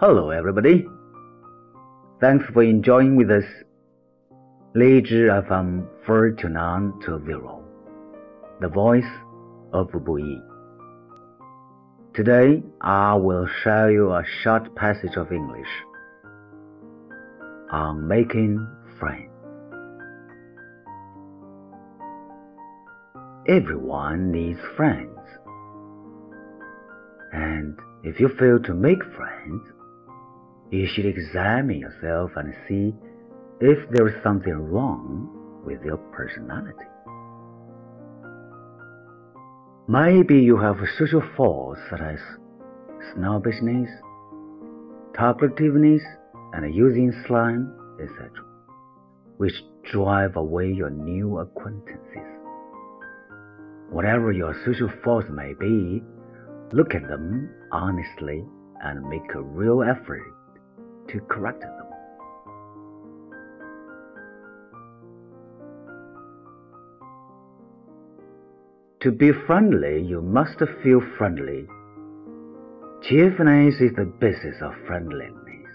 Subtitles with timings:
[0.00, 0.86] Hello, everybody.
[2.20, 3.42] Thanks for enjoying with us.
[4.72, 7.64] 荔枝 FM 42920,
[8.60, 9.10] the voice
[9.72, 10.40] of Buyi.
[12.14, 15.66] Today, I will show you a short passage of English
[17.72, 18.64] on making
[19.00, 19.32] friends.
[23.48, 25.18] Everyone needs friends.
[27.32, 29.62] And if you fail to make friends,
[30.70, 32.94] you should examine yourself and see
[33.60, 36.84] if there is something wrong with your personality.
[39.88, 42.18] Maybe you have social faults such as
[43.14, 43.88] snobbishness,
[45.14, 46.02] talkativeness,
[46.52, 48.30] and using slang, etc.,
[49.38, 49.54] which
[49.90, 52.28] drive away your new acquaintances.
[53.88, 56.02] Whatever your social faults may be,
[56.72, 58.44] look at them honestly
[58.82, 60.34] and make a real effort
[61.08, 61.88] to correct them.
[69.02, 71.66] To be friendly, you must feel friendly.
[73.02, 75.70] Cheerfulness is the basis of friendliness.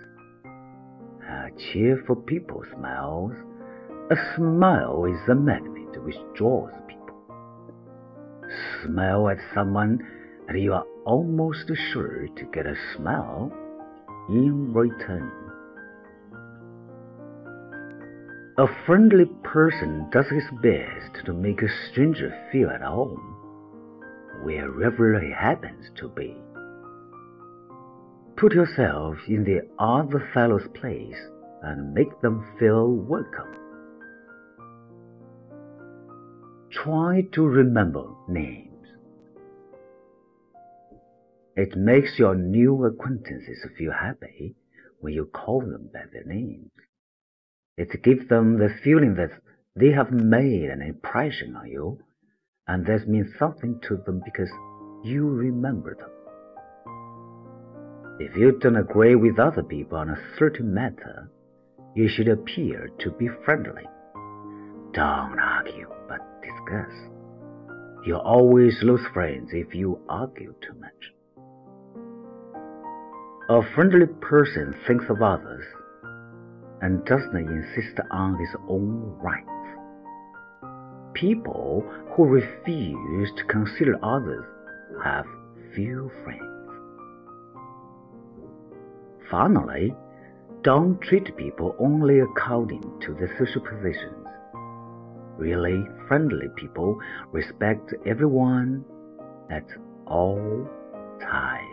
[1.29, 3.31] A cheerful people smiles.
[4.11, 7.15] A smile is a magnet which draws people.
[8.83, 9.99] Smile at someone,
[10.49, 13.53] and you are almost sure to get a smile
[14.29, 15.31] in return.
[18.57, 23.19] A friendly person does his best to make a stranger feel at home,
[24.43, 26.37] wherever he happens to be.
[28.37, 31.17] Put yourself in the other fellow's place
[31.63, 33.55] and make them feel welcome.
[36.71, 38.72] Try to remember names.
[41.55, 44.55] It makes your new acquaintances feel happy
[44.99, 46.71] when you call them by their names.
[47.77, 49.31] It gives them the feeling that
[49.75, 51.99] they have made an impression on you,
[52.67, 54.49] and that means something to them because
[55.03, 56.09] you remember them.
[58.19, 61.29] If you don't agree with other people on a certain matter,
[61.95, 63.83] you should appear to be friendly.
[64.93, 66.93] Don't argue, but discuss.
[68.05, 71.13] You always lose friends if you argue too much.
[73.49, 75.65] A friendly person thinks of others
[76.81, 79.49] and doesn't insist on his own rights.
[81.13, 81.83] People
[82.15, 84.45] who refuse to consider others
[85.03, 85.25] have
[85.75, 86.69] few friends.
[89.29, 89.93] Finally,
[90.61, 94.25] don't treat people only according to their social positions.
[95.37, 96.97] Really friendly people
[97.33, 98.85] respect everyone
[99.51, 99.65] at
[100.07, 100.65] all
[101.19, 101.72] times.